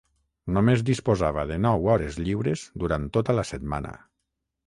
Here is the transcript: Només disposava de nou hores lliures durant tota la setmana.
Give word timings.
Només 0.53 0.83
disposava 0.87 1.43
de 1.51 1.57
nou 1.65 1.85
hores 1.91 2.17
lliures 2.21 2.65
durant 2.85 3.05
tota 3.19 3.39
la 3.41 3.47
setmana. 3.51 3.93